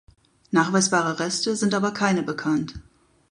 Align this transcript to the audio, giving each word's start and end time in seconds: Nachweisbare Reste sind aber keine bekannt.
Nachweisbare 0.49 1.19
Reste 1.19 1.55
sind 1.55 1.75
aber 1.75 1.91
keine 1.91 2.23
bekannt. 2.23 2.73